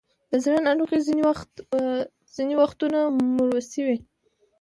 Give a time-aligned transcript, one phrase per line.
[0.31, 0.99] د زړه ناروغۍ
[2.45, 2.99] ځینې وختونه
[3.35, 3.97] موروثي وي.